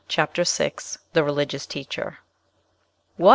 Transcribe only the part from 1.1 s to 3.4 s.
THE RELIGIOUS TEACHER "What!